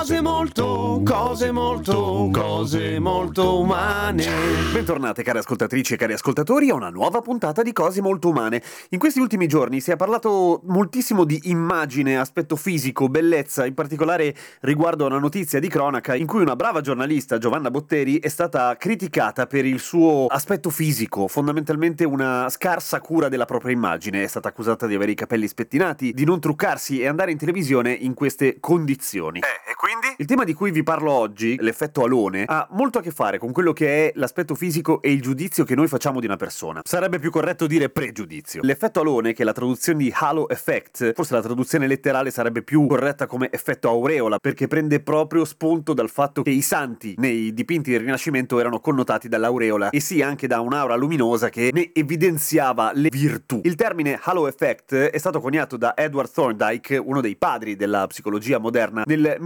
[0.00, 4.24] Cose molto, cose molto, cose molto umane.
[4.72, 8.62] Bentornate cari ascoltatrici e cari ascoltatori a una nuova puntata di Cose Molto Umane.
[8.90, 14.34] In questi ultimi giorni si è parlato moltissimo di immagine, aspetto fisico, bellezza, in particolare
[14.60, 18.74] riguardo a una notizia di cronaca in cui una brava giornalista, Giovanna Botteri, è stata
[18.78, 24.22] criticata per il suo aspetto fisico, fondamentalmente una scarsa cura della propria immagine.
[24.22, 27.92] È stata accusata di avere i capelli spettinati, di non truccarsi e andare in televisione
[27.92, 29.40] in queste condizioni.
[29.40, 29.69] Eh?
[30.20, 33.52] Il tema di cui vi parlo oggi, l'effetto alone, ha molto a che fare con
[33.52, 36.82] quello che è l'aspetto fisico e il giudizio che noi facciamo di una persona.
[36.84, 38.60] Sarebbe più corretto dire pregiudizio.
[38.62, 42.86] L'effetto alone, che è la traduzione di halo effect, forse la traduzione letterale sarebbe più
[42.86, 47.90] corretta come effetto aureola, perché prende proprio spunto dal fatto che i santi nei dipinti
[47.90, 53.08] del Rinascimento erano connotati dall'aureola e sì anche da un'aura luminosa che ne evidenziava le
[53.10, 53.62] virtù.
[53.64, 58.58] Il termine halo effect è stato coniato da Edward Thorndike, uno dei padri della psicologia
[58.58, 59.36] moderna, nel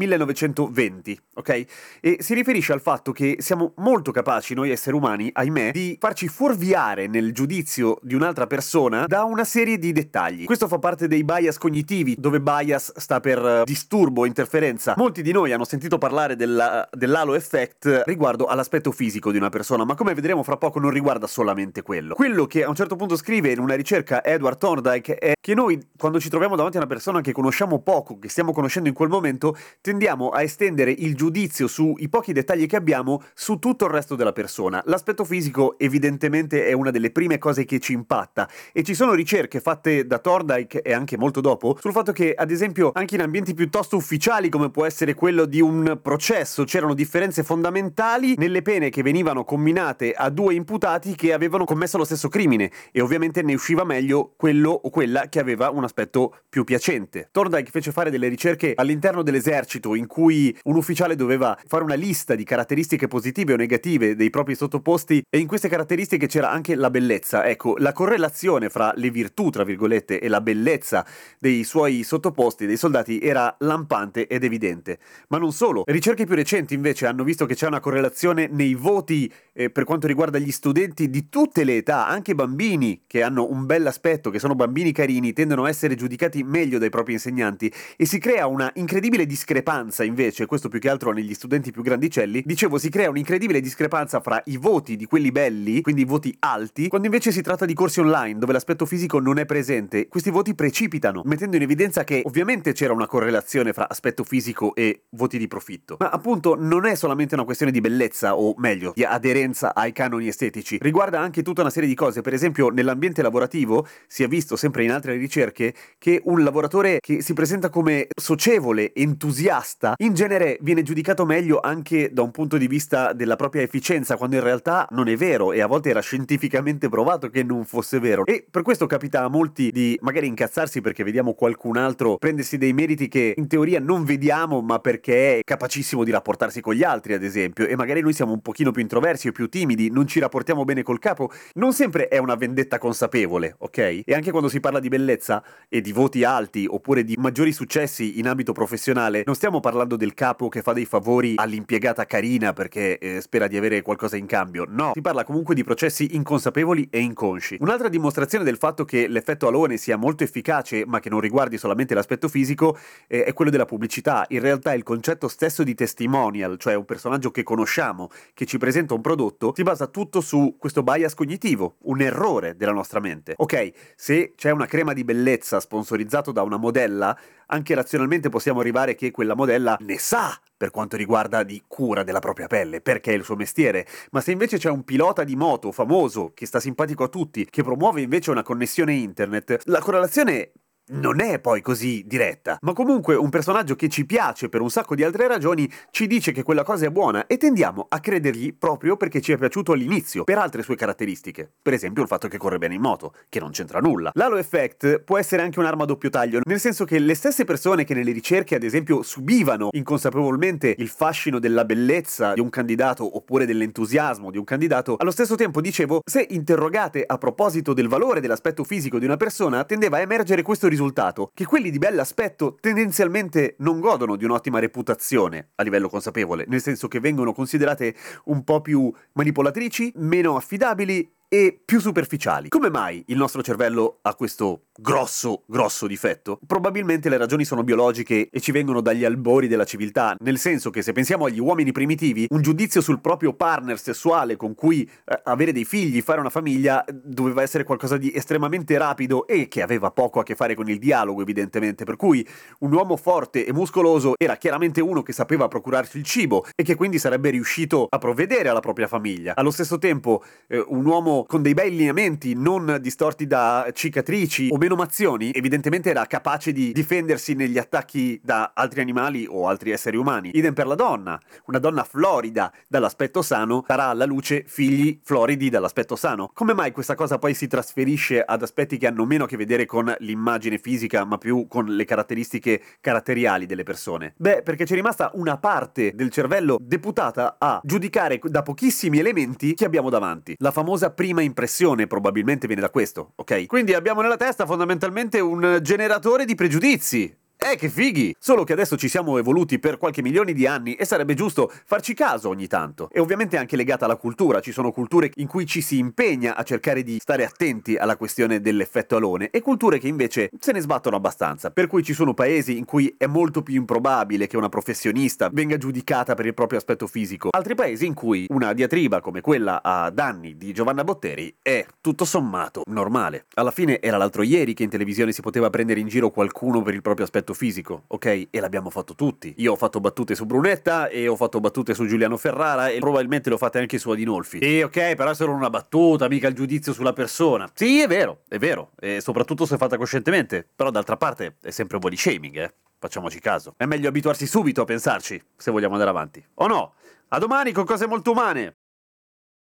[0.72, 1.64] 1920, ok?
[2.00, 6.28] E si riferisce al fatto che siamo molto capaci, noi esseri umani, ahimè, di farci
[6.28, 10.44] fuorviare nel giudizio di un'altra persona da una serie di dettagli.
[10.44, 14.94] Questo fa parte dei bias cognitivi, dove bias sta per eh, disturbo, interferenza.
[14.96, 19.84] Molti di noi hanno sentito parlare della, dell'halo effect riguardo all'aspetto fisico di una persona,
[19.84, 22.14] ma come vedremo fra poco non riguarda solamente quello.
[22.14, 25.78] Quello che a un certo punto scrive in una ricerca Edward Thorndike è che noi,
[25.96, 29.08] quando ci troviamo davanti a una persona che conosciamo poco, che stiamo conoscendo in quel
[29.08, 34.14] momento, tendiamo a estendere il giudizio sui pochi dettagli che abbiamo su tutto il resto
[34.14, 34.80] della persona.
[34.86, 39.60] L'aspetto fisico evidentemente è una delle prime cose che ci impatta e ci sono ricerche
[39.60, 43.52] fatte da Thorndike e anche molto dopo sul fatto che ad esempio anche in ambienti
[43.52, 49.02] piuttosto ufficiali come può essere quello di un processo c'erano differenze fondamentali nelle pene che
[49.02, 53.82] venivano comminate a due imputati che avevano commesso lo stesso crimine e ovviamente ne usciva
[53.82, 57.28] meglio quello o quella che aveva un aspetto più piacente.
[57.32, 60.33] Thorndike fece fare delle ricerche all'interno dell'esercito in cui
[60.64, 65.38] un ufficiale doveva fare una lista di caratteristiche positive o negative dei propri sottoposti e
[65.38, 67.46] in queste caratteristiche c'era anche la bellezza.
[67.46, 71.06] Ecco, la correlazione fra le virtù, tra virgolette, e la bellezza
[71.38, 74.98] dei suoi sottoposti, dei soldati, era lampante ed evidente.
[75.28, 79.32] Ma non solo, ricerche più recenti invece hanno visto che c'è una correlazione nei voti
[79.52, 83.66] eh, per quanto riguarda gli studenti di tutte le età, anche bambini che hanno un
[83.66, 88.06] bel aspetto, che sono bambini carini, tendono a essere giudicati meglio dai propri insegnanti e
[88.06, 92.78] si crea una incredibile discrepanza invece, questo più che altro negli studenti più grandicelli, dicevo
[92.78, 97.06] si crea un'incredibile discrepanza fra i voti di quelli belli, quindi i voti alti, quando
[97.06, 101.22] invece si tratta di corsi online dove l'aspetto fisico non è presente, questi voti precipitano,
[101.24, 105.96] mettendo in evidenza che ovviamente c'era una correlazione fra aspetto fisico e voti di profitto,
[105.98, 110.28] ma appunto non è solamente una questione di bellezza o meglio, di aderenza ai canoni
[110.28, 114.56] estetici, riguarda anche tutta una serie di cose, per esempio nell'ambiente lavorativo si è visto
[114.56, 120.58] sempre in altre ricerche che un lavoratore che si presenta come socievole, entusiasta, in genere
[120.60, 124.86] viene giudicato meglio anche da un punto di vista della propria efficienza, quando in realtà
[124.90, 128.24] non è vero e a volte era scientificamente provato che non fosse vero.
[128.24, 132.72] E per questo capita a molti di magari incazzarsi perché vediamo qualcun altro prendersi dei
[132.72, 137.14] meriti che in teoria non vediamo, ma perché è capacissimo di rapportarsi con gli altri,
[137.14, 140.20] ad esempio, e magari noi siamo un pochino più introversi o più timidi, non ci
[140.20, 141.30] rapportiamo bene col capo.
[141.54, 144.02] Non sempre è una vendetta consapevole, ok?
[144.04, 148.18] E anche quando si parla di bellezza e di voti alti oppure di maggiori successi
[148.18, 152.98] in ambito professionale, non stiamo parlando del capo che fa dei favori all'impiegata carina perché
[152.98, 154.66] eh, spera di avere qualcosa in cambio.
[154.68, 157.56] No, si parla comunque di processi inconsapevoli e inconsci.
[157.60, 161.94] Un'altra dimostrazione del fatto che l'effetto alone sia molto efficace, ma che non riguardi solamente
[161.94, 162.76] l'aspetto fisico,
[163.06, 164.26] eh, è quello della pubblicità.
[164.28, 168.92] In realtà il concetto stesso di testimonial, cioè un personaggio che conosciamo, che ci presenta
[168.92, 173.34] un prodotto, si basa tutto su questo bias cognitivo, un errore della nostra mente.
[173.38, 177.16] Ok, se c'è una crema di bellezza sponsorizzato da una modella,
[177.46, 182.20] anche razionalmente possiamo arrivare che quella modella ne sa per quanto riguarda di cura della
[182.20, 183.86] propria pelle, perché è il suo mestiere.
[184.12, 187.62] Ma se invece c'è un pilota di moto famoso, che sta simpatico a tutti, che
[187.62, 190.52] promuove invece una connessione internet, la correlazione
[190.86, 194.94] non è poi così diretta, ma comunque un personaggio che ci piace per un sacco
[194.94, 198.96] di altre ragioni ci dice che quella cosa è buona e tendiamo a credergli proprio
[198.96, 201.50] perché ci è piaciuto all'inizio, per altre sue caratteristiche.
[201.62, 204.10] Per esempio il fatto che corre bene in moto, che non c'entra nulla.
[204.14, 207.84] L'halo effect può essere anche un'arma a doppio taglio, nel senso che le stesse persone
[207.84, 213.46] che nelle ricerche, ad esempio, subivano inconsapevolmente il fascino della bellezza di un candidato oppure
[213.46, 218.64] dell'entusiasmo di un candidato, allo stesso tempo dicevo, se interrogate a proposito del valore dell'aspetto
[218.64, 223.80] fisico di una persona, tendeva a emergere questo risultato, che quelli di bell'aspetto tendenzialmente non
[223.80, 227.94] godono di un'ottima reputazione a livello consapevole, nel senso che vengono considerate
[228.26, 232.48] un po' più manipolatrici, meno affidabili e più superficiali.
[232.48, 236.38] Come mai il nostro cervello ha questo grosso, grosso difetto?
[236.46, 240.82] Probabilmente le ragioni sono biologiche e ci vengono dagli albori della civiltà, nel senso che
[240.82, 245.52] se pensiamo agli uomini primitivi, un giudizio sul proprio partner sessuale con cui eh, avere
[245.52, 250.20] dei figli, fare una famiglia, doveva essere qualcosa di estremamente rapido e che aveva poco
[250.20, 252.26] a che fare con il dialogo, evidentemente, per cui
[252.60, 256.74] un uomo forte e muscoloso era chiaramente uno che sapeva procurarsi il cibo e che
[256.74, 259.34] quindi sarebbe riuscito a provvedere alla propria famiglia.
[259.34, 264.56] Allo stesso tempo, eh, un uomo con dei bei lineamenti, non distorti da cicatrici o
[264.56, 270.30] menomazioni, evidentemente era capace di difendersi negli attacchi da altri animali o altri esseri umani.
[270.34, 271.20] Idem per la donna.
[271.46, 276.30] Una donna florida dall'aspetto sano darà alla luce figli floridi dall'aspetto sano.
[276.34, 279.66] Come mai questa cosa poi si trasferisce ad aspetti che hanno meno a che vedere
[279.66, 284.14] con l'immagine fisica, ma più con le caratteristiche caratteriali delle persone?
[284.16, 289.64] Beh, perché c'è rimasta una parte del cervello deputata a giudicare da pochissimi elementi che
[289.64, 290.34] abbiamo davanti.
[290.38, 293.44] La famosa prima prima impressione probabilmente viene da questo, ok?
[293.44, 297.14] Quindi abbiamo nella testa fondamentalmente un generatore di pregiudizi.
[297.46, 298.16] Eh, che fighi!
[298.18, 301.92] Solo che adesso ci siamo evoluti per qualche milioni di anni e sarebbe giusto farci
[301.92, 302.88] caso ogni tanto.
[302.90, 306.42] E ovviamente anche legata alla cultura, ci sono culture in cui ci si impegna a
[306.42, 310.96] cercare di stare attenti alla questione dell'effetto alone e culture che invece se ne sbattono
[310.96, 311.50] abbastanza.
[311.50, 315.58] Per cui ci sono paesi in cui è molto più improbabile che una professionista venga
[315.58, 317.28] giudicata per il proprio aspetto fisico.
[317.30, 322.06] Altri paesi in cui una diatriba come quella a danni di Giovanna Botteri è tutto
[322.06, 323.26] sommato normale.
[323.34, 326.72] Alla fine era l'altro ieri che in televisione si poteva prendere in giro qualcuno per
[326.72, 328.28] il proprio aspetto fisico, ok?
[328.30, 329.34] E l'abbiamo fatto tutti.
[329.38, 333.30] Io ho fatto battute su Brunetta e ho fatto battute su Giuliano Ferrara e probabilmente
[333.30, 334.38] lo fate anche su Adinolfi.
[334.38, 337.50] E ok, però è solo una battuta, mica il giudizio sulla persona.
[337.54, 340.46] Sì, è vero, è vero, e soprattutto se fatta coscientemente.
[340.54, 342.54] Però d'altra parte è sempre body shaming, eh?
[342.78, 343.54] Facciamoci caso.
[343.56, 346.24] È meglio abituarsi subito a pensarci, se vogliamo andare avanti.
[346.34, 346.74] O no?
[347.08, 348.56] A domani con cose molto umane!